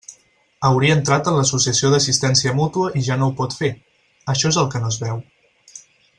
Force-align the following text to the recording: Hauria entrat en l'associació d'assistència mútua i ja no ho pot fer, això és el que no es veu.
Hauria 0.69 0.95
entrat 0.99 1.29
en 1.31 1.35
l'associació 1.39 1.91
d'assistència 1.95 2.55
mútua 2.61 2.89
i 3.01 3.05
ja 3.09 3.19
no 3.21 3.29
ho 3.29 3.35
pot 3.43 3.55
fer, 3.59 3.71
això 4.35 4.53
és 4.55 4.61
el 4.65 4.73
que 4.73 4.83
no 4.87 4.91
es 4.95 4.99
veu. 5.05 5.23